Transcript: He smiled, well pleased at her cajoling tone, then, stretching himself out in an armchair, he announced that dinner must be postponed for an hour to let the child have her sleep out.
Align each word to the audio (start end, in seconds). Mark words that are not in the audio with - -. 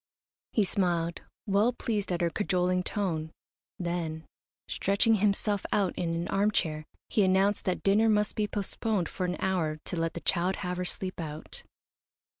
He 0.51 0.63
smiled, 0.63 1.21
well 1.45 1.73
pleased 1.73 2.11
at 2.11 2.21
her 2.21 2.31
cajoling 2.31 2.81
tone, 2.81 3.31
then, 3.77 4.25
stretching 4.67 5.13
himself 5.13 5.63
out 5.71 5.93
in 5.95 6.15
an 6.15 6.27
armchair, 6.29 6.85
he 7.07 7.21
announced 7.23 7.65
that 7.65 7.83
dinner 7.83 8.09
must 8.09 8.35
be 8.35 8.47
postponed 8.47 9.07
for 9.07 9.27
an 9.27 9.37
hour 9.39 9.77
to 9.85 9.95
let 9.95 10.15
the 10.15 10.21
child 10.21 10.55
have 10.65 10.77
her 10.77 10.85
sleep 10.85 11.19
out. 11.19 11.61